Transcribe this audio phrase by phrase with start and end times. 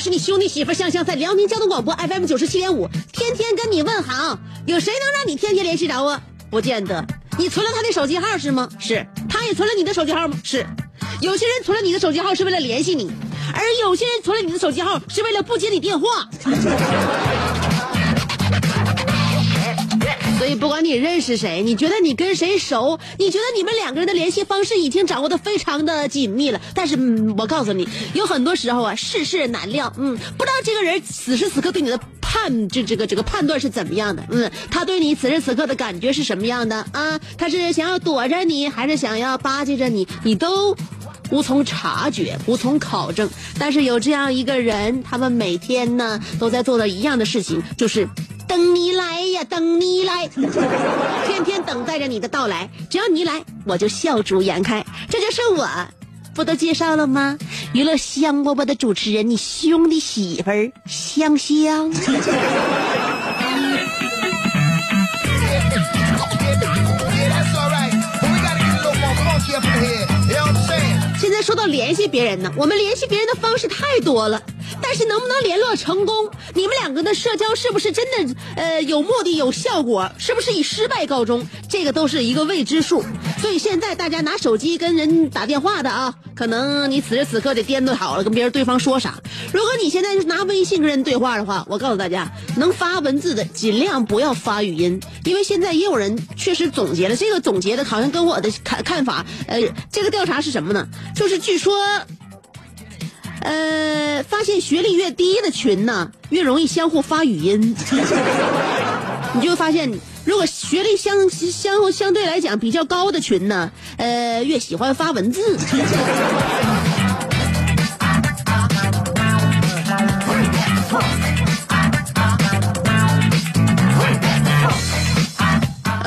[0.00, 4.38] 是你兄弟媳妇香香，在辽宁交通广播 FM 九十七点五，天天跟你问好。
[4.66, 6.18] 有谁能让你天天联系着啊？
[6.50, 7.04] 不见得。
[7.38, 8.66] 你存了他的手机号是吗？
[8.78, 9.06] 是。
[9.28, 10.38] 他也存了你的手机号吗？
[10.42, 10.66] 是。
[11.20, 13.10] 有些人存了你的手机号是为了联系你，
[13.52, 16.26] 而有些人存了你的手机号是为了不接你电话。
[20.40, 36.86] 所以不管你认识谁，你觉得你跟谁熟，你觉得你们两个人的联系方式已经掌握的非常的紧密了，但是、嗯、我告诉你，有很多时候啊，世事难料，嗯，不知道这个人此时此刻对你的判这这个这个判断是怎么样的，嗯，他对你此时此刻的感觉是什么样的？
[36.92, 37.20] 啊？
[37.36, 40.08] 他是想要躲着你，还是想要巴结着你？
[40.24, 40.74] 你都。
[41.32, 43.30] 无从察觉，无从考证。
[43.56, 46.88] 但是有这样一个人，他们每天呢都在做的？
[46.88, 47.24] 一样的？
[47.24, 48.08] 事情，就是
[48.50, 50.26] 等你来呀，等你来，
[51.24, 52.68] 天天等待着你的到来。
[52.90, 54.84] 只要你来，我就笑逐颜开。
[55.08, 55.68] 这就是我，
[56.34, 57.38] 不都介绍了吗？
[57.72, 61.92] 娱乐香饽饽的主持人，你兄弟媳妇儿香香。
[71.20, 74.42] 现在说到联系别人呢，我们联系别人的方式太多了，
[74.90, 76.28] 但是能不能联络成功？
[76.52, 80.10] 你们两个的社交是不是真的呃有目的、有效果？
[80.18, 81.46] 是不是以失败告终？
[81.68, 83.04] 这个都是一个未知数。
[83.40, 89.14] 所以现在大家拿手机跟人打电话的啊，可能你此时此刻得掂量好了跟别人对方说啥。
[89.52, 99.60] 如果你现在拿微信跟人对话的话，我告诉大家，能发文字的尽量不要发语音，因为现在也有人确实总结了，这个总结的好像跟我的看看法，呃，
[99.92, 100.88] 这个调查是什么呢？
[101.14, 101.76] 就是据说，
[103.40, 107.76] 呃，发现学历越低的群呢，越容易相互发语音。
[109.34, 109.90] 你就会发现，
[110.24, 115.56] 如果学历相相相对来讲比较高的群呢，呃，越喜欢发文字。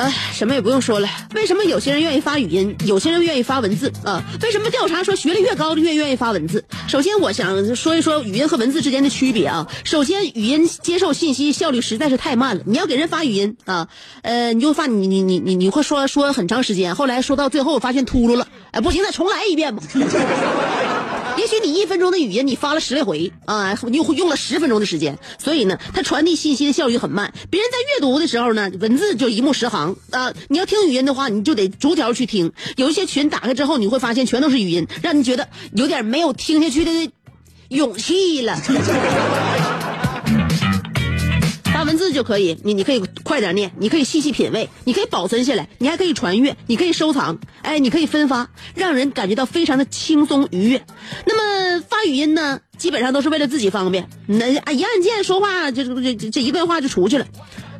[0.04, 1.08] 哎，什么也不用说了。
[1.34, 4.22] 为什么有些人愿意发语音，有些人愿意发文字啊？
[4.42, 6.62] 为什么调查说学历越高的越愿意发文字？
[6.86, 9.66] 首先，我想说一说语音和文字之间的区别啊。
[9.82, 12.62] 首先，语音接受信息效率实在是太慢了。
[12.66, 13.88] 你要给人发语音啊，
[14.20, 19.82] 呃，你就发你你你你你会说说很长时间，后来说到最后发现秃噜了，哎，不行，再重来一遍吧。
[21.44, 27.34] 也许你一分钟的语音你发了十来回啊，你用用了十分钟的时间，所以呢，它传递信息的效率很慢。
[27.50, 30.32] 别人在阅读的时候呢，文字就一目十行啊。
[30.48, 32.50] 你要听语音的话，你就得逐条去听。
[32.76, 37.12] 有一些群打开之后，你会发现全都是语音，让你觉得有点没有听下去的
[37.68, 38.58] 勇气了。
[41.84, 50.84] 文字就可以，你你可以快点念，你可以细细品味，你可以保存下来，你还可以传阅，你可以收藏，哎，你可以分发，让人感觉到非常的轻松愉悦。
[51.26, 57.26] 那么发语音呢，基本上都是为了自己方便，那啊一按键说话，这这这这一段话就出去了。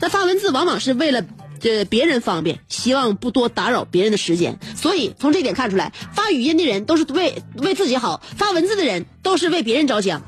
[0.00, 1.24] 那发文字往往是为了
[1.60, 4.58] 这别人方便，希望不多打扰别人的时间。
[4.76, 10.22] 所以从这点看出来，发语音的人都是为为自己好，发文字的人都是为别人着想。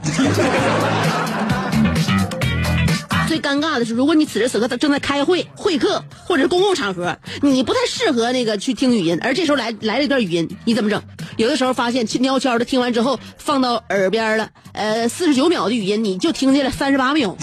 [3.27, 11.03] 最尴尬的是，如果你此时此刻正在开会、会客或者公共场合，你不太适合那个去听语音，而这时候来来了一段语音，你怎么整？
[11.37, 17.37] 有的时候发现悄悄的听完之后放到耳边了，呃，四十九秒的语音你就听见了三十八秒，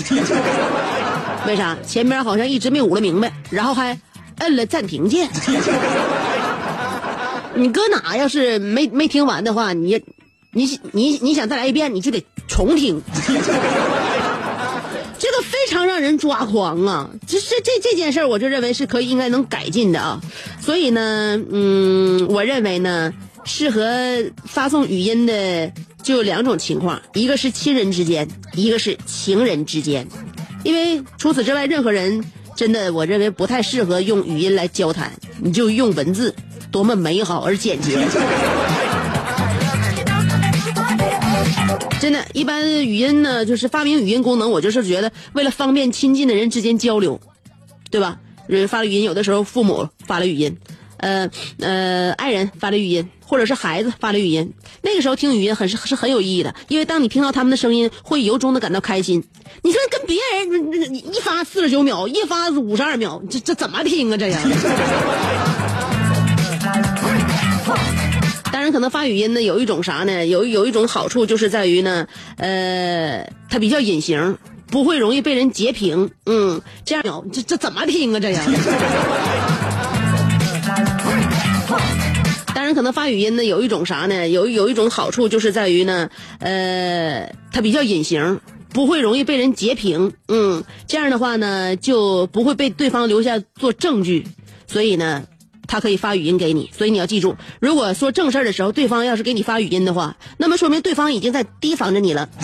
[1.46, 1.78] 为啥？
[1.86, 4.00] 前面好像一直没捂了明白，然后还
[4.40, 5.30] 摁了暂停键。
[7.56, 10.02] 你搁哪要是没没听完的话，你
[10.52, 13.02] 你你你想再来一遍，你就得重听。
[15.54, 17.12] 非常让人抓狂啊！
[17.28, 20.20] 这这这这件事儿，我就认为是可以应该能改进的啊。
[20.60, 23.14] 所以呢，嗯，我认为呢，
[23.46, 23.84] 适合
[24.46, 25.72] 发送语音的
[26.02, 30.08] 就有两种情况，一个是亲人之间，一个是情人之间。
[30.64, 36.34] 因为除此之外，任何人真的我认为不太适合用语音来交谈，你就用文字，
[36.72, 37.96] 多么美好而简洁。
[42.00, 47.20] 真的，一般语音呢，就是发明语音功能，我就是觉得为了方便亲近的人之间交流，
[47.90, 48.20] 对吧？
[48.68, 50.58] 发了语音，有的时候父母发了语音，
[50.98, 51.30] 呃
[51.60, 59.24] 呃，爱人发了语音，或者是孩子发了语音，那个时候听语音很是是很有意义的，因为当你听到他们的声音，会由衷的感到开心。
[59.62, 64.18] 你说跟别人一发四十九秒，一发五十二秒，这这怎么听啊？
[64.18, 64.42] 这样。
[68.64, 70.26] 当然，可能发语音呢，有一种啥呢？
[70.26, 72.08] 有有一种好处就是在于呢，
[72.38, 74.38] 呃，它比较隐形，
[74.68, 76.12] 不会容易被人截屏。
[76.26, 78.22] 嗯，这样这这怎么听啊？
[78.22, 78.42] 这样。
[82.56, 84.30] 当然，可能发语音呢，有一种啥呢？
[84.30, 88.40] 有有一种好处就是在于呢，呃，它比较隐形，
[88.70, 90.14] 不会容易被人截屏。
[90.30, 94.26] 嗯，这样的话呢，就不会被对方留下做证据。
[94.68, 95.24] 所以呢。
[95.74, 102.30] 他可以发语音给你，所以你要记住，如果说正事儿的时候，对方要是给你发语音的话，那么说明对方已经在提防着你了。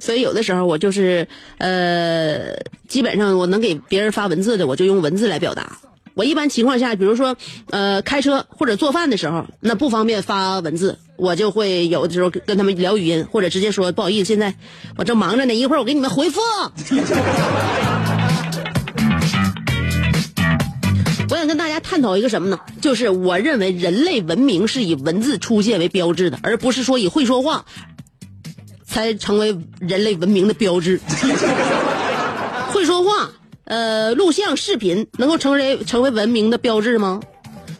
[0.00, 1.28] 所以有的时候我就是，
[1.58, 2.54] 呃，
[2.88, 5.76] 基本上我能给别人发文字的，我就用文字来表达。
[6.20, 7.34] 我一般情况下，比如说，
[7.70, 14.54] 呃，开车或者做饭的时候，那不方便发文字，我就会有的时候跟他们聊语音，或者直接说不好意思，现在
[14.98, 16.42] 我正忙着呢，一会儿我给你们回复。
[21.30, 22.60] 我想跟大家探讨一个什么呢？
[22.82, 27.64] 就是我认为人类文明是以文字出现为标志的，而不是说以会说话
[28.84, 31.00] 才成为人类文明的标志。
[32.74, 33.30] 会说话。
[33.70, 37.20] 呃，录像、视频能够成为成为文明的标志吗？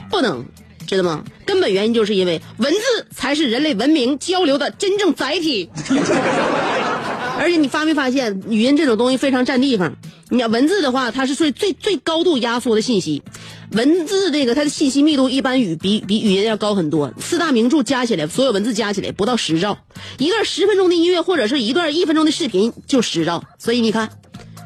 [0.09, 0.45] 不能，
[0.87, 1.25] 知道吗？
[1.45, 5.69] 根本原因就是因为文字才是人类文明交流的真正载体。
[7.41, 9.97] 而且你发没发现，语音这种东西非常占地方。
[10.29, 13.25] 你要文字的话，它是最最最高度压缩的信息。
[13.73, 17.13] 文字这个它的信息密度一般语比比语音要高很多。
[17.19, 19.77] 四大名著加起来，所有文字加起来不到十兆。
[20.19, 23.43] 一段十分钟的音乐或者是一段一分钟的视频就十兆。
[23.59, 24.09] 所以你看。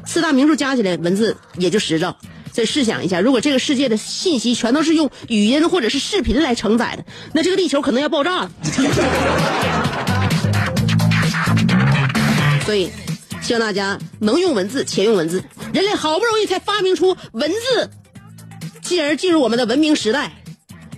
[0.05, 2.15] 四大名著加起来文字也就十兆，
[2.53, 7.03] 所以试想一下，如果这个世界的信息全都是用语音或者是视频来承载的，
[7.33, 8.51] 那这个地球可能要爆炸了。
[12.65, 12.89] 所以，
[13.41, 15.43] 希望大家能用文字且用文字。
[15.73, 17.89] 人类好不容易才发明出文字，
[18.81, 20.31] 进而进入我们的文明时代，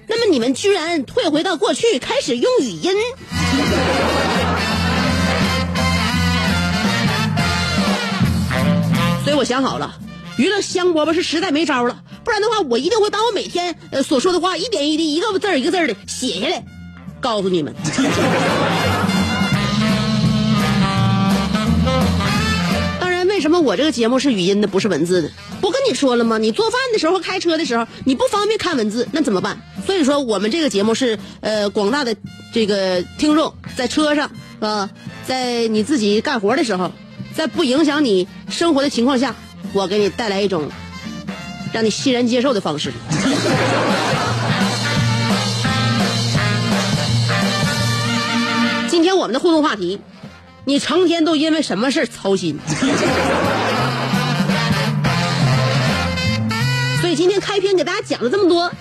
[0.08, 2.92] 那么你们居然退回到过去，开始用语音。
[9.28, 9.94] 所以我想好了，
[10.38, 16.64] 娱乐香饽饽是实在没招了，不然的话，我一定会把我每天呃所说的话一点一滴、一个字儿一个字儿的写下来，
[17.20, 17.76] 告诉你们。
[23.02, 25.30] 当然，为什么我这个节目是语音的，不是文字的？
[25.60, 26.38] 不跟你说了吗？
[26.38, 29.58] 你做饭的时候、开车的时候，你不方便看文字，那怎么办？
[29.86, 32.16] 所以说，我们这个节目是呃广大的
[32.54, 34.90] 这个听众在车上啊，
[35.26, 36.90] 在你自己干活的时候。
[37.38, 39.36] 在不影响你生活的情况下，
[39.72, 40.68] 我给你带来一种
[41.72, 42.92] 让你欣然接受的方式。
[48.90, 50.00] 今天我们的互动话题，
[50.66, 52.58] 你成天都因为什么事操心？
[57.00, 58.72] 所以今天开篇给大家讲了这么多，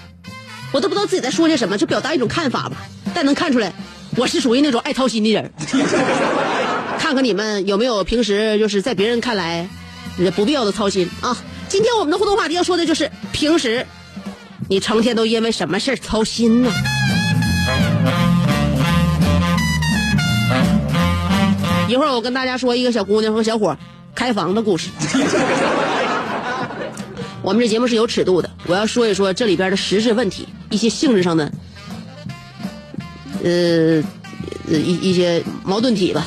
[0.72, 2.78] 我都不知道自己在说些什么，就表达一种看法吧。
[3.12, 3.70] 但能看出来，
[4.16, 5.52] 我是属于那种爱操心的人。
[7.06, 9.68] 看看你们有没有平时就是在别人看来
[10.34, 11.38] 不必要的操心啊！
[11.68, 13.86] 今天我们的互动话题要说的就是平时
[14.68, 16.72] 你成天都因为什么事操心呢？
[21.88, 23.78] 一会儿我跟大家说一个小姑娘和小伙
[24.12, 24.90] 开房的故事。
[27.40, 31.52] 我们这节目是有尺度的，我要说一说这里边的实质问题，一些性质上的，
[33.44, 34.02] 呃。
[34.68, 36.26] 一一些矛盾体吧，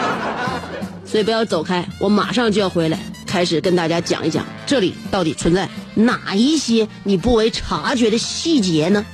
[1.04, 2.98] 所以不要走开，我马上就要回来。
[3.26, 9.06] 开始跟大家讲一讲这里到底存在哪一些你不为察觉的细节呢？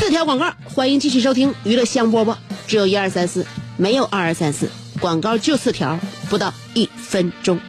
[0.00, 2.34] 四条广告，欢迎继续收听娱乐香饽饽，
[2.66, 3.46] 只有一二三四，
[3.76, 5.96] 没有二二三四，广告就四条，
[6.28, 7.60] 不到一分钟。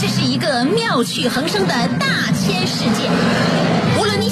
[0.00, 3.71] 这是一个妙趣横生的大千世界。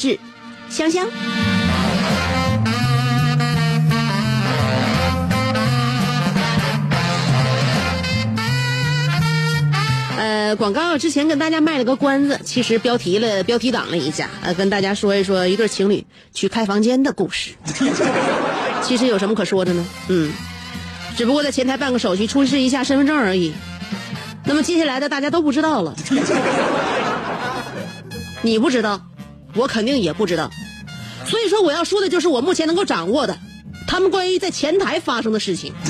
[0.00, 0.16] 是
[0.70, 1.04] 香香。
[10.16, 17.50] 呃，广告之前跟大家卖了个关子，其实标题了标题党了一下，呃，跟大家说一说一对情侣去开房间的故事。
[18.84, 19.84] 其实有什么可说的呢？
[20.06, 20.32] 嗯，
[21.16, 23.52] 只不过在前台办个手续，出示一下身份证而已。
[24.44, 25.92] 那么接下来的大家都不知道了，
[28.42, 29.00] 你不知道，
[29.54, 30.50] 我肯定也不知道，
[31.26, 33.38] 所以说我要说的就是我目前能够掌握的，
[33.86, 35.72] 他们关于在前台发生的事情。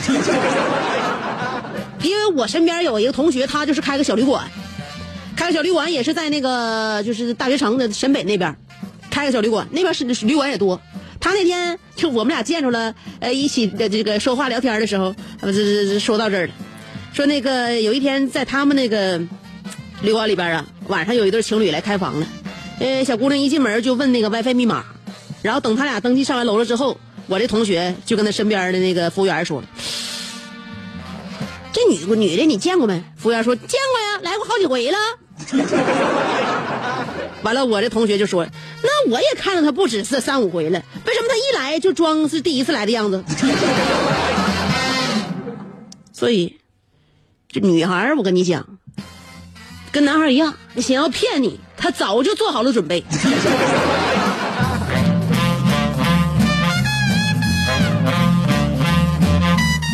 [2.03, 4.49] 因为我身边有一个同学，他就是开个小旅馆，
[5.37, 8.57] 开个小旅馆也是在那个就是大学城的沈北那边，
[9.11, 10.81] 开个小旅馆，那边是旅馆也多。
[11.21, 15.07] 他那天就我们俩见着了，呃，一起的这个说话聊天的时候，
[15.41, 16.53] 呃，这这这说到这儿了。
[17.13, 19.21] 说那个有一天在他们那个
[20.03, 22.27] 旅馆里边啊，晚上有一对情侣来开房了，
[22.81, 24.85] 呃，小姑娘一进门就问那个 WiFi 密码，
[25.43, 29.63] 然后等他俩登记上完楼了之后，我这同学就跟他身边的那个服务员说
[31.73, 34.99] ：“这女女的你见过没？”服务员说：“见过呀，来过好几回了。
[37.43, 38.47] ”完了，我这同学就说
[38.83, 43.25] ：“那我也看到她不止是三五回了，为什么她一来就装是第一次来的样子？”
[46.13, 46.55] 所以。
[47.51, 48.79] 这女孩，我跟你讲，
[49.91, 53.03] 跟男孩一样，想要骗你，他早就做好了准备。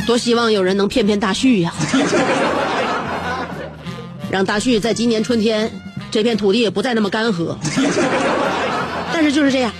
[0.07, 1.73] 多希望有人能骗骗大旭呀，
[4.31, 5.71] 让大旭在今年春天
[6.11, 7.57] 这片土地也不再那么干涸。
[9.13, 9.73] 但是就是这样，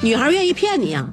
[0.00, 1.06] 女孩愿意骗你呀，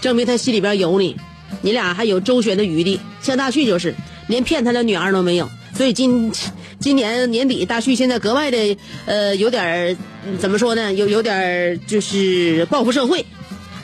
[0.00, 1.14] 证明她心里边有你，
[1.60, 3.00] 你俩还有周旋的余地。
[3.20, 3.94] 像大旭就是
[4.28, 5.48] 连骗他的女儿都没有。
[5.74, 6.32] 所以今
[6.78, 9.96] 今年年底，大旭现在格外的呃有点儿
[10.38, 10.92] 怎么说呢？
[10.92, 13.24] 有有点儿就是报复社会。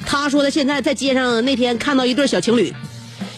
[0.07, 2.73] 他说他现在在街上那天看到一对小情侣，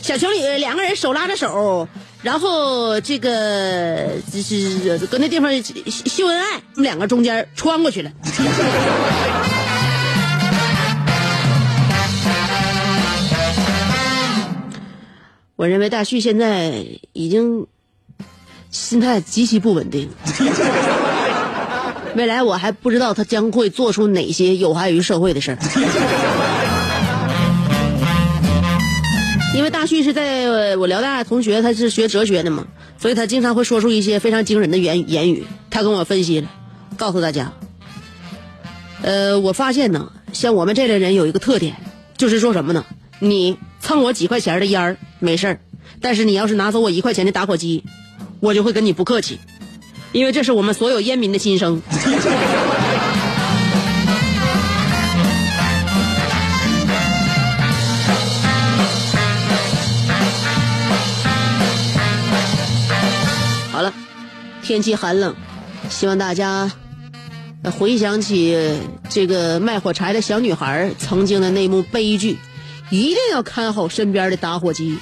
[0.02, 1.88] 小情侣两个人手拉着手，
[2.22, 8.10] 然后这个就是搁那地方秀恩爱，他们两个中间穿过去了。
[15.56, 17.66] 我认为大旭现在已经。
[18.74, 20.10] 心态极其不稳定，
[22.16, 25.58] 未来我还不知道他将会做出哪些有害于社会的事儿。
[29.54, 32.66] 因为大旭是在我辽大同学，他是学哲学的嘛，
[32.98, 35.46] 所以他经常会说出一些非常惊人的言言语。
[35.70, 36.48] 他跟我分析了，
[36.96, 37.52] 告诉大家，
[39.02, 41.76] 呃，我发现呢，像我们这类人有一个特点，
[42.16, 42.84] 就是说什么呢？
[43.20, 45.60] 你蹭我几块钱的烟儿没事儿，
[46.00, 47.84] 但是你要是拿走我一块钱的打火机。
[48.44, 49.40] 我就会跟你不客气，
[50.12, 51.80] 因为这是我们所有烟民的心声。
[63.72, 63.90] 好了，
[64.62, 65.34] 天气寒冷，
[65.88, 66.70] 希望大家
[67.78, 72.36] 回想起这个卖火柴的小女孩曾经的那幕悲剧，
[72.90, 74.98] 一定要看好身边的打火机。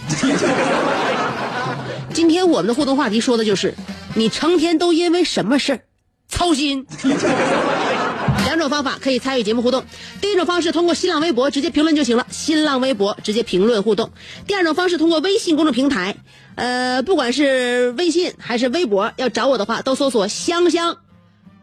[2.12, 3.75] 今天我们的互动话题说的就是，
[4.14, 5.81] 你成天都因为什么事儿
[6.28, 6.87] 操心？
[8.45, 9.85] 两种方法可以参与节目互动。
[10.21, 14.11] 第一种方式通过新浪微博直接评论就行了，新浪微博直接评论互动。
[14.47, 16.16] 第二种方式通过微信公众平台，
[16.54, 20.99] 呃，不管是微信还是微博，要找我的话都搜索“香香”，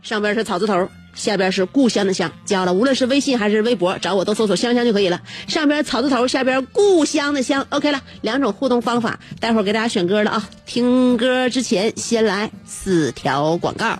[0.01, 0.89] 上边是草字头，
[1.20, 2.32] 下边是故乡的乡。
[2.46, 5.22] 加了，无论是微信还是微博，找我都搜索“香香”就可以了。
[5.48, 7.68] 上边草字头，下边故乡的乡。
[7.70, 10.50] OK 了，两种互动方法，待会儿给大家选歌了啊！
[10.66, 14.00] 听歌之前先来四条广告。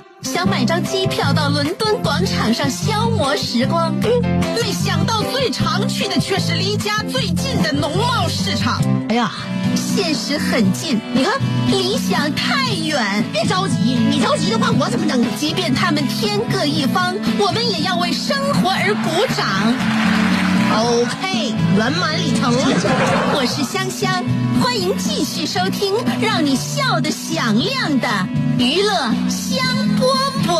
[0.33, 3.93] 想买张机票到伦敦广场上消磨时光，
[4.55, 8.81] 没想到最常去的却是离家最近的农贸市场。
[9.09, 9.29] 哎呀，
[9.75, 11.33] 现实很近，你看
[11.67, 13.21] 理想太远。
[13.33, 15.21] 别着急，你着急的话，我怎么整？
[15.37, 19.45] 即便他们天各一方，我们也要为生活而鼓掌。
[20.73, 22.53] OK，圆满礼成。
[23.35, 24.23] 我是香香，
[24.61, 28.07] 欢迎继续收听让你笑得响亮的
[28.61, 28.93] 娱乐
[29.27, 29.57] 香
[29.97, 30.05] 饽
[30.45, 30.51] 饽。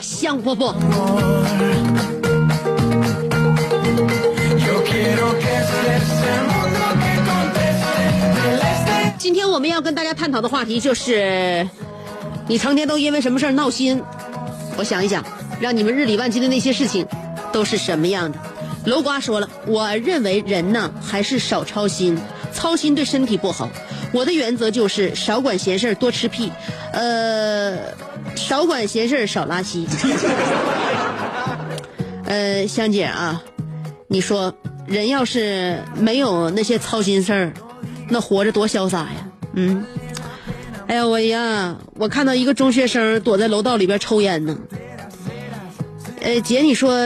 [0.00, 0.74] 香饽饽
[9.18, 11.68] 今天我们要跟大家探讨的话题就是，
[12.48, 14.02] 你成天都因为什么事儿闹心？
[14.76, 15.24] 我想一想，
[15.60, 17.06] 让你们日理万机的那些事情，
[17.52, 18.38] 都是什么样的？
[18.86, 22.18] 楼瓜说了，我认为人呢还是少操心，
[22.52, 23.68] 操心对身体不好。
[24.12, 26.50] 我的原则就是少管闲事儿，多吃屁，
[26.92, 27.76] 呃，
[28.50, 29.86] 少管闲事儿，少拉稀。
[32.26, 33.44] 呃，香姐啊，
[34.08, 34.52] 你说
[34.88, 37.52] 人要是没有那些操心事儿，
[38.08, 39.28] 那活着多潇洒呀！
[39.54, 39.84] 嗯，
[40.88, 44.58] 哎呀我呀，我看到一个中学生躲在楼道里边抽烟呢。
[46.20, 46.98] 呃，姐，你说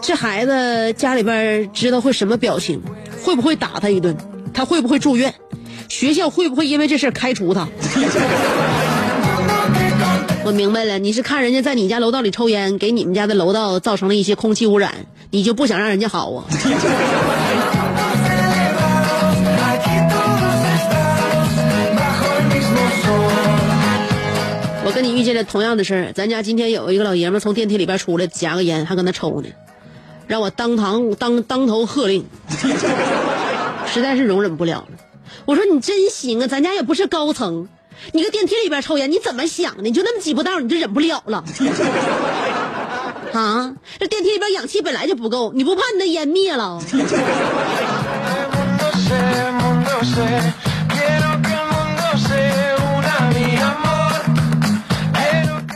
[0.00, 2.82] 这孩子家里边知道会什么表情？
[3.22, 4.16] 会不会打他一顿？
[4.52, 5.32] 他会不会住院？
[5.88, 7.68] 学校会不会因为这事开除他？
[10.44, 14.94] 我明白了，你是看人家在你家楼道里抽烟，给你们家的楼道造成了一些空气污染，
[15.30, 16.44] 你就不想让人家好啊？
[24.84, 29.48] 我跟你遇见了同样的事儿，咱家今天有一个老爷们从电梯里边出来，夹个烟，还搁那抽呢，
[30.28, 32.24] 让我当堂当当头喝令，
[33.92, 34.88] 实在是容忍不了了。
[35.44, 37.68] 我说你真行啊，咱家也不是高层，
[38.12, 39.82] 你搁电梯里边抽烟，你怎么想的？
[39.82, 41.44] 你就那么几步道，你就忍不了了？
[43.32, 46.80] 啊，这电梯里边氧气本来就不够，你不怕你的烟灭了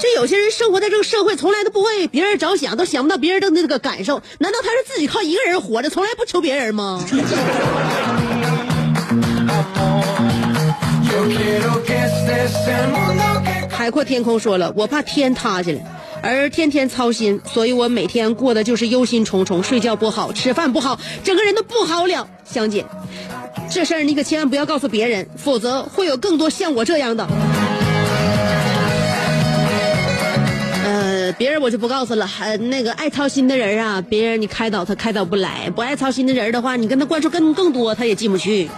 [0.00, 4.22] 这有些人生活在这个社会，从来都不为别人着想，都想不到别人的那个感受。
[4.38, 7.04] 难道他是自己靠一个人活着，从来不求别人吗？
[13.70, 15.80] 海阔天空说了，我怕天塌下来，
[16.22, 22.28] 而天天操心，所以我每天过的就是忧心忡忡，睡觉不好，吃饭不好，整个人都不好了。
[22.44, 22.84] 香姐，
[23.70, 27.26] 这事儿你可千万不要告诉别人，否则会有更多像我这样的。
[31.30, 32.28] 呃，别人我就不告诉了。
[32.40, 38.68] 呃，那个爱操心的人啊，别人你开导他开导不来；不爱操心的人的话，你跟他灌输更更多，他也进不去。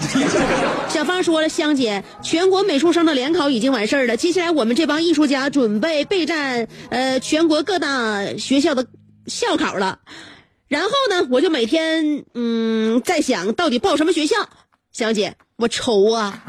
[0.87, 8.87] 小芳说了，香姐，全国美术生的联考已经完事儿了，接下来我们这帮艺术家准备备战呃全国各大学校的
[9.27, 10.01] 校考了。
[10.69, 14.37] 然后呢，我就每天嗯在想到底报什么学校。
[14.93, 16.43] 香姐，我愁啊。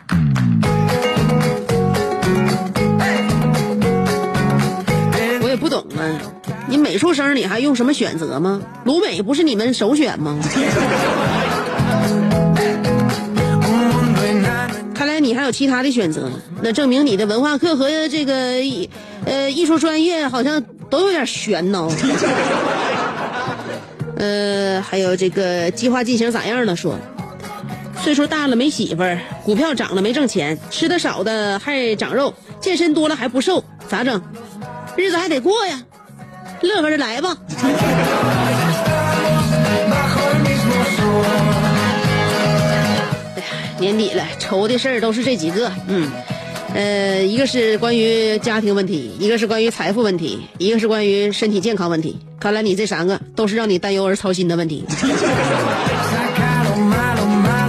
[6.68, 8.62] 你美术生你还用什么选择吗？
[8.86, 10.38] 鲁美不是你们首选吗.
[14.94, 16.30] 看来你还有其他的选择，
[16.62, 18.90] 那证明你的文化课和这个艺
[19.26, 21.88] 呃艺术专业好像都有点悬呢。
[24.16, 26.76] 呃，还有这个计划进行咋样了？
[26.76, 26.96] 说
[28.02, 34.22] 岁数大了没媳妇儿，股票涨了没挣钱，吃的少的还长肉，健身多了还不瘦，咋整？
[34.96, 35.82] 日子还得过呀，
[36.64, 37.38] 乐呵着来吧。
[40.44, 41.24] Mismo sol.
[43.80, 46.10] 年底了，愁的事儿都是这几个，嗯，
[46.74, 52.18] 呃，一个是关于家庭问题，一个是关于财富问题，一个是关于身体健康问题。
[52.40, 54.86] 看来你这三个都是让你担忧而操心的问题。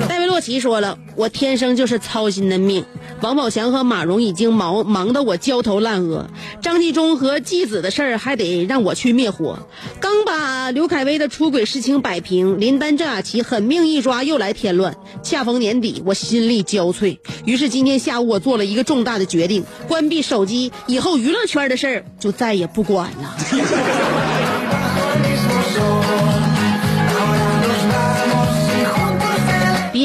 [0.08, 2.84] 戴维洛奇说了，我天生就是操心的命。
[3.24, 6.28] 王宝强和马蓉已经忙忙得我焦头烂额，
[6.60, 9.66] 张纪中和继子的事儿还得让我去灭火。
[9.98, 14.94] 刚把刘恺威的出轨事情摆平，林丹郑雅琪狠命一抓又来添乱。
[15.22, 24.53] 恰逢年底，我心力交瘁，于是今天下午我做了一个重大的决定：关闭手机，以后娱乐圈的事儿就再也不管了。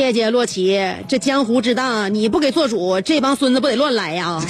[0.10, 4.42] el 别介，洛奇，这江湖之大，你不给做主，这帮孙子不得乱来呀！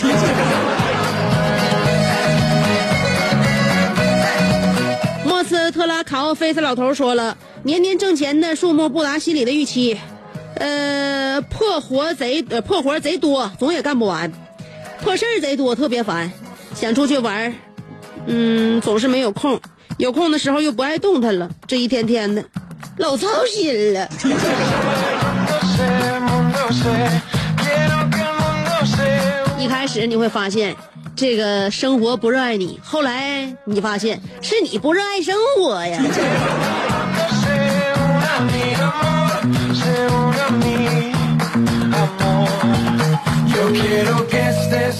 [5.25, 9.99] 莫斯特拉卡奥菲斯老头说了，年年挣钱的数目不达心里的预期，
[10.55, 14.31] 呃，破活贼呃破活贼多，总也干不完，
[15.03, 16.31] 破事儿贼多，特别烦，
[16.73, 17.53] 想出去玩
[18.27, 19.59] 嗯，总是没有空，
[19.97, 22.43] 有空的时候又不爱动弹了，这一天天的，
[22.97, 24.09] 老操心了。
[29.57, 30.75] 一开始你会发现，
[31.15, 36.01] 这个生活不热爱你，后来你发现是你不热爱生活呀。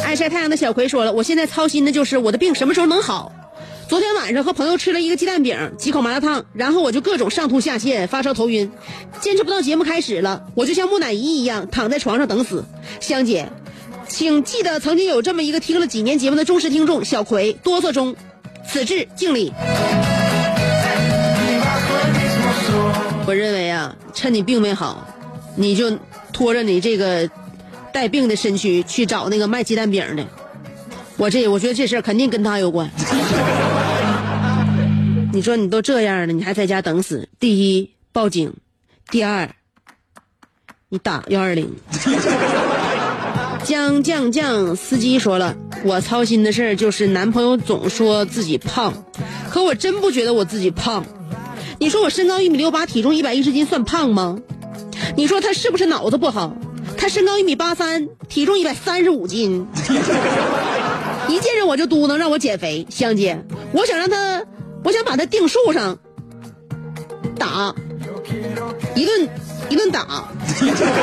[0.03, 3.31] 爱晒太阳的小葵说了，我现在操心的就是我的病什么时候能好。
[3.89, 8.71] 昨天晚上和朋友吃了一个鸡蛋饼，几口麻辣烫，然后我就各种上吐下泻，发烧头晕，
[9.19, 12.63] 坚持不到节目开始了，我就像木乃伊一样躺在床上等死。
[12.99, 13.49] 香姐，
[14.07, 18.15] 请记得曾经有这么一个听了几年节目的忠实听众小葵，哆嗦中，
[18.67, 19.51] 此致敬礼。
[23.25, 25.07] 我认为啊，趁你病没好，
[25.55, 25.97] 你就
[26.31, 27.27] 拖着你这个
[27.91, 30.23] 带病的身躯去找那个卖鸡蛋饼的。
[31.19, 32.89] 我这我觉得这事儿肯定跟他有关。
[35.33, 37.27] 你说你都这样了，你还在家等死？
[37.41, 38.51] 第一，报警；
[39.11, 39.49] 第二，
[40.87, 41.75] 你打幺二零。
[43.65, 48.93] 将将将司机说了，我操心的事儿就是男朋友总说自己胖，
[49.49, 51.05] 可我真不觉得我自己胖。
[51.79, 54.39] 你说我身高一米六八，体重一百一十斤，算胖吗？
[55.17, 56.55] 你说他是不是脑子不好？
[56.97, 59.67] 他身高一米八三，体重一百三十五斤。
[61.29, 63.39] 一见着我就嘟囔让我减肥，香姐，
[63.71, 64.43] 我想让他，
[64.83, 65.97] 我想把他钉树上
[67.37, 67.73] 打，
[68.95, 69.29] 一顿
[69.69, 70.27] 一顿打。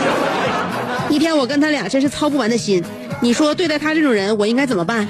[1.08, 2.82] 一天我跟他俩真是操不完的心，
[3.20, 5.06] 你说对待他这种人，我应该怎么办？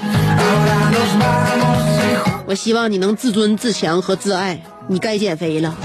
[2.45, 5.75] 我希望你能自尊自强和自爱，你该减肥了。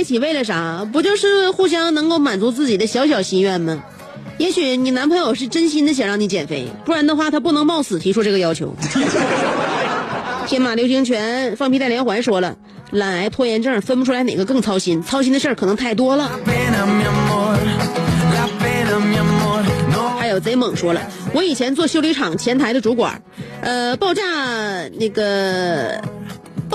[0.00, 0.88] 一起为了啥？
[0.90, 3.84] 不就是互相能够满足自己的小小心愿吗？
[4.38, 8.74] 也许你男朋友是真心的想让你减肥，不然的话他不能冒死提出这个要求。
[10.46, 12.56] 天马流星拳放屁带连环说了，
[12.90, 16.30] 懒癌、拖延症分不出来哪个更操心，操心的事儿可能太多了。
[20.18, 21.02] 还有贼猛说了，
[21.34, 23.20] 我以前做修理厂前台的主管，
[23.60, 24.22] 呃，报价
[24.98, 26.00] 那个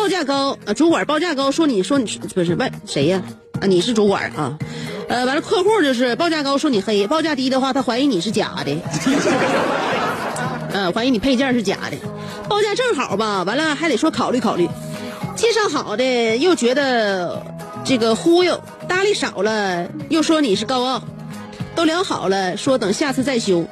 [0.05, 3.23] 报价高，呃，主管报价高，说你说你不是外谁呀？
[3.59, 4.55] 啊，你是主管啊？
[5.09, 8.77] 呃，完了，客户就是报价高说你黑，报价低的话，他怀疑你是假的，
[10.71, 11.97] 呃，怀疑你配件是假的，
[12.47, 14.69] 报价正好吧，完了还得说考虑考虑，
[15.35, 17.41] 介绍好的又觉得
[17.83, 21.01] 这个忽悠，搭理少了又说你是高傲。
[21.73, 23.65] 都聊好了，说等下次再修。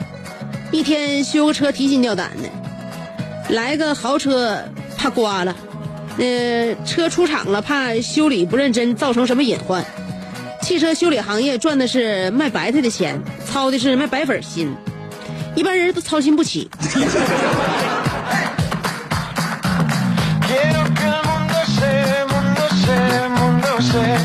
[0.72, 4.58] 一天修个车提心吊胆的，来个豪车
[4.98, 5.56] 怕刮了，
[6.18, 9.84] 呃，车出厂了怕修理不认真造成什么隐患。
[10.62, 14.74] 汽车修理行业赚的是卖白菜的钱，操的是卖白粉心，
[15.56, 16.70] 一般人都操心不起。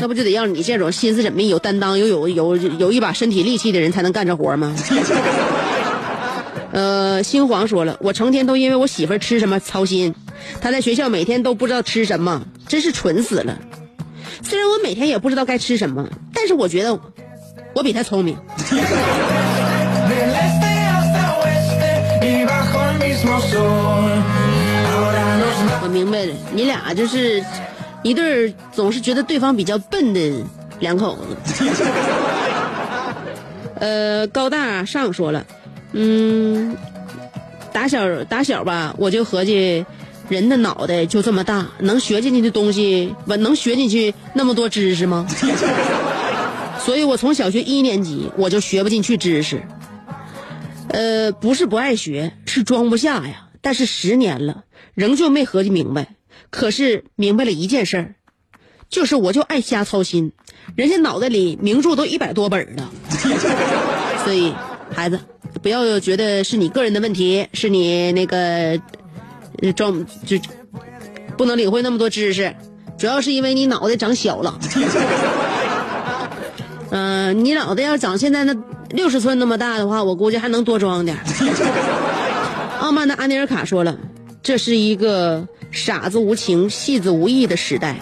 [0.01, 4.73] 那不就得让你这种心思缜密、有担当、又有有有一把身体力气的人才能干这活吗？
[6.71, 10.15] 呃，新黄说了，我成天都因为我媳妇儿吃什么操心，
[10.61, 13.57] 他在学校每天都不知道吃什么，真是蠢死了。
[14.41, 16.99] 虽然我每天也不知道该吃什么，但是我觉得
[17.73, 18.37] 我比他聪明。
[25.81, 27.43] 我明白了，你俩就是
[28.03, 30.43] 一对总是觉得对方比较笨的
[30.79, 31.65] 两口子。
[33.79, 35.45] 呃，高大上说了，
[35.93, 36.75] 嗯，
[37.71, 39.85] 打小打小吧，我就合计，
[40.29, 45.27] 人的脑袋就这么大，能学进去的东西，我能学进去那么多知识吗？
[46.79, 49.61] 所以我从小学一年级我就学不进去知识。
[50.89, 53.47] 呃，不是不爱学，是装不下呀。
[53.61, 54.63] 但是十年了，
[54.93, 56.15] 仍旧没合计明白。
[56.49, 58.15] 可是明白了一件事儿，
[58.89, 60.31] 就是我就爱瞎操心。
[60.75, 62.89] 人家脑袋里名著都一百多本了，
[64.23, 64.53] 所以
[64.91, 65.19] 孩子
[65.61, 68.79] 不要觉得是你个人的问题，是你那个
[69.75, 70.37] 装就
[71.37, 72.55] 不能领会那么多知识，
[72.97, 74.59] 主要是因为你脑袋长小了。
[76.91, 78.55] 嗯、你脑袋要长现在那
[78.89, 81.23] 六十寸那么大的话，我估计还能多装点儿。
[82.79, 83.95] 傲慢的安尼尔卡说了，
[84.41, 87.97] 这是一个傻子无情、戏子无义的时代。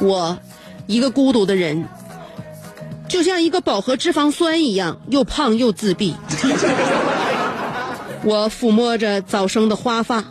[0.00, 0.36] 我，
[0.88, 1.86] 一个孤独的人，
[3.08, 6.16] 就像一个饱和脂肪酸一样，又胖又自闭。
[8.24, 10.24] 我抚摸着早生的花发，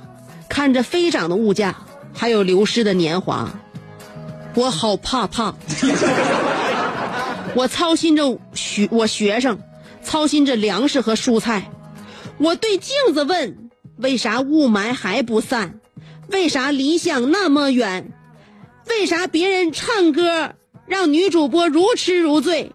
[0.53, 1.75] 看着飞涨的物价，
[2.13, 3.49] 还有流失的年华。
[4.53, 5.55] 我好怕怕。
[7.57, 9.57] 我操心着学我学生，
[10.03, 11.71] 操心着粮食和蔬菜。
[12.37, 15.79] 我对镜子问：为啥雾霾还不散？
[16.27, 18.13] 为啥理想那么远？
[18.87, 20.53] 为啥别人唱歌
[20.85, 22.71] 让女主播如痴如醉？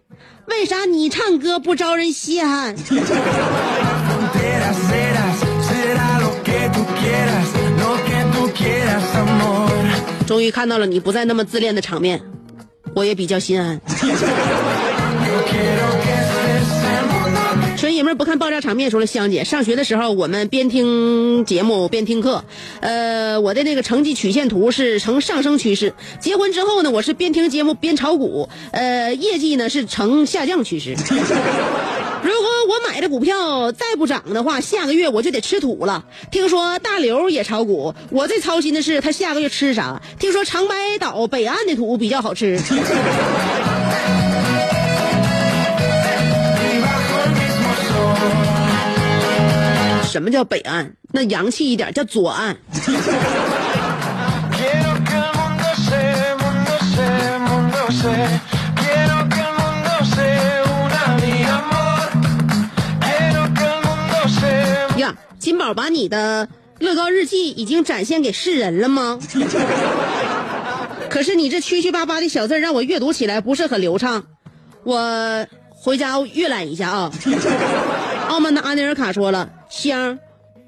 [0.47, 2.75] 为啥你唱歌不招人稀罕？
[10.29, 12.21] 终于看到了你不再那么自恋的场面
[12.95, 13.81] 我也比较心安。
[17.99, 22.45] 纯爷们儿不看爆炸场面说了，香姐，上学的时候我们边听节目边听课，
[22.79, 25.93] 呃，我的那个成绩曲线图是呈上升趋势。
[26.21, 30.95] 结婚之后呢，我是边听节目边炒股，呃，业绩呢是呈下降趋势。
[32.23, 36.05] 如果我买的股票再不涨的话，下个月我就得吃土了。
[36.31, 40.01] 听说大刘也炒股，我最操心的是他下个月吃啥。
[40.21, 42.61] 听说长白岛北岸的土比较好吃。
[50.09, 50.93] 什么叫北岸？
[51.13, 52.57] 那洋气一点叫左岸。
[64.97, 69.19] 呀，金宝把你的乐高日记已经展现给世人了吗？
[71.11, 74.25] 可是你这区区巴巴的小字让我阅读起来不是很流畅，
[74.85, 77.13] 我回家阅览一下啊。
[78.29, 79.51] 傲慢的阿尼尔卡说了。
[79.69, 80.19] 香儿，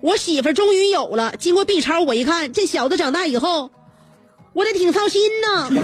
[0.01, 1.35] 我媳妇儿终于有了。
[1.39, 3.71] 经过 B 超，我一看，这小子长大以后，
[4.53, 5.71] 我得挺操心呢。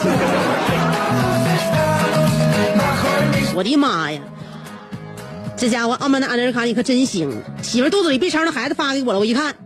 [3.54, 4.20] 我的妈呀！
[5.56, 9.56] 这家伙澳门的安德尔卡你可真行，媳妇肚子里 B 超的孩子发给我了，我一看，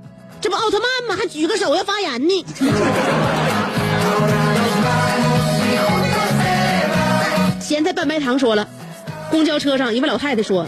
[0.41, 1.17] 这不奥特曼吗？
[1.21, 2.45] 还举个手要发言呢。
[7.61, 8.69] 咸菜拌白糖说了，
[9.31, 10.67] 公交车上一位老太太说：“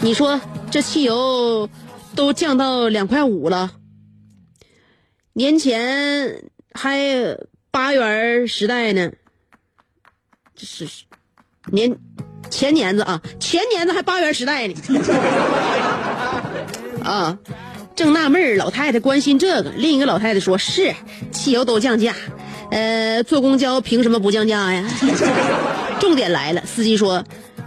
[0.00, 0.40] 你说
[0.70, 1.68] 这汽油
[2.14, 3.72] 都降到两块五了，
[5.32, 7.36] 年前还
[7.70, 9.12] 八元时代呢，
[10.54, 10.86] 这是
[11.70, 11.96] 年
[12.50, 14.74] 前年子啊，前年子还八元时代呢。
[17.02, 17.38] 啊，
[17.96, 19.70] 正纳闷，老太太关心这个。
[19.70, 20.94] 另一个老太太说：“是，
[21.32, 22.14] 汽油都降价，
[22.70, 24.88] 呃，坐公交凭什么不降价呀？”
[25.98, 27.24] 重点来了，司机说：“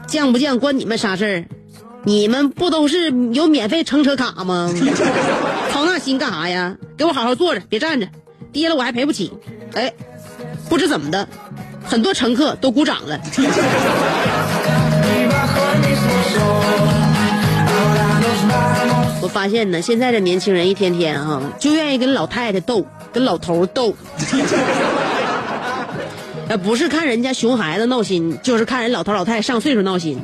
[0.08, 1.46] 降不降关你们啥事儿？
[2.06, 4.72] 你们不都是有免费乘车卡吗？
[5.74, 6.76] 操那心干啥呀？
[6.96, 8.08] 给我好好坐着，别站着，
[8.54, 9.34] 跌了我还赔不起。”
[9.74, 9.92] 哎，
[10.70, 11.28] 不知怎么的，
[11.84, 13.20] 很多乘客都鼓掌了。
[19.22, 23.96] 我发现呢，现在的年轻人一天天啊，就愿意跟老太太斗，跟老头斗。
[26.64, 30.24] 不是看人家熊孩子闹心，就是看人老头老太太上岁数闹心。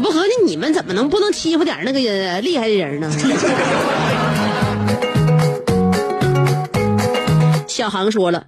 [0.00, 3.10] 不合计你们怎么能不能欺负点那个厉害的人呢？
[7.66, 8.46] 小航说了，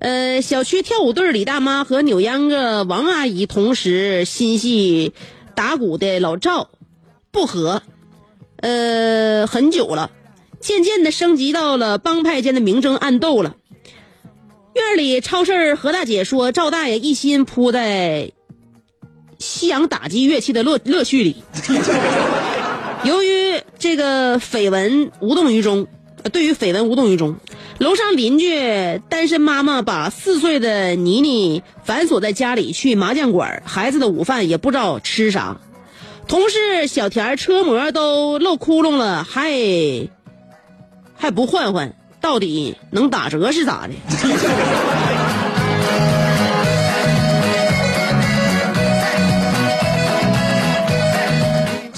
[0.00, 5.12] 呃，小区跳舞队李大妈和扭秧歌王阿姨同时心系
[5.54, 6.70] 打鼓的老赵
[7.30, 7.82] 不和，
[8.56, 10.10] 呃，很久了，
[10.58, 13.54] 渐渐的升级到了帮派间的明争暗斗了。
[14.74, 18.32] 院里超市何大姐说，赵大爷一心扑在
[19.42, 21.42] 西洋打击乐器的乐乐趣里。
[23.04, 25.88] 由于这个绯闻无动于衷，
[26.22, 27.36] 呃对于绯闻无动于衷，
[27.78, 35.56] 楼上邻居单身妈妈把四岁的妮妮反锁在家里去麻将馆，孩子的午饭也不知道吃啥。
[36.28, 39.50] 同事小田车模都漏窟窿了，还
[41.16, 43.94] 还不换换，到底能打折是咋的？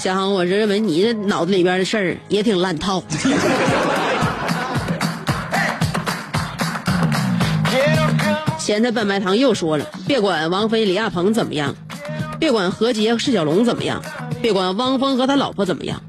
[0.05, 3.01] 小航，我认为你这脑子里边的事儿也挺烂套。
[7.71, 11.73] Quiero que el 咸菜拌白糖又说了，别管王菲、李亚鹏怎么样，
[12.39, 13.99] 别管何洁释小龙怎么样，
[14.43, 15.99] 别管汪峰和他老婆怎么样，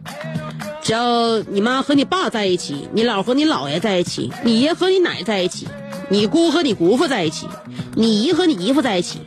[0.82, 5.66] 只要你妈和你爸在一起，你姥和你姥爷在一起，你爷和你奶在一起，
[6.10, 7.48] 你姑和你姑父在一起，
[7.94, 9.20] 你姨和你姨夫在一起，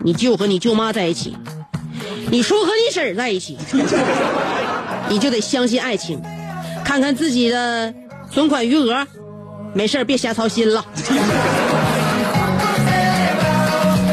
[0.00, 1.34] 你舅和你舅妈在一起，
[2.32, 3.58] 你叔和你婶在一起，
[5.10, 6.22] 你就得相信爱情，
[6.84, 7.92] 看看自己的
[8.30, 9.04] 存款余额，
[9.74, 10.84] 没事别瞎操心了。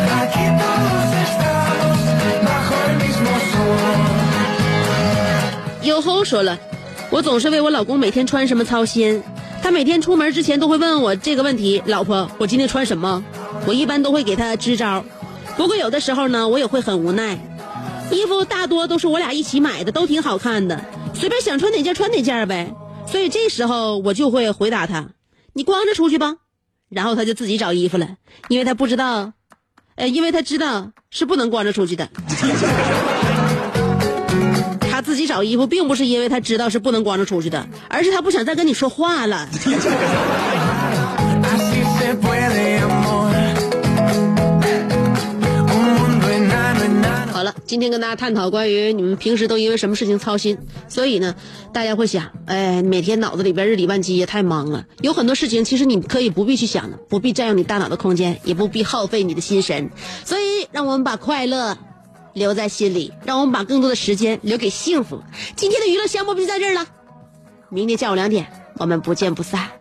[0.10, 1.98] aquí todos estamos
[2.44, 3.78] bajo el mismo sol.
[5.84, 6.58] 有猴说了，
[7.12, 9.22] 我总是为我老公每天穿什么操心。
[9.62, 13.24] 他每天出门之前都会问我这个问题：“老婆，我今天穿什么？”
[13.68, 15.04] 我一般都会给他支招。
[15.56, 17.38] 不过有的时候呢，我也会很无奈。
[18.12, 20.84] 衣服大多都是我俩一起买的，都挺好看的，
[21.14, 22.74] 随便想穿哪件穿哪件呗。
[23.06, 25.10] 所以这时候我就会回答他
[25.54, 26.36] ：“你光着出去吧。”
[26.90, 28.16] 然后他就自己找衣服了，
[28.48, 29.34] 因为他不知道，
[29.96, 32.10] 呃，因为他知道是不能光着出去的。
[34.90, 39.48] 他自己找衣服，并不是因为他知道是不能光着出去的，而是他不想再跟你说话了。
[47.68, 50.58] 今天跟大家探讨关于你们平时都因为什么事情操心，
[50.88, 51.36] 所以呢，
[51.74, 59.92] 大家会想，哎，每天脑子里边日理万机也太忙了，有很多事情其实你可以不必去想的，不必占用你大脑的空间，也不必耗费你的心神，
[60.24, 61.78] 所以让我们把快乐
[62.32, 65.22] 留在心里，让我们把更多的时间留给幸福。
[65.58, 66.88] 今天的娱乐香饽饽就在这儿了，
[67.70, 68.48] 明天下午两点
[68.78, 69.78] 我们不见不散。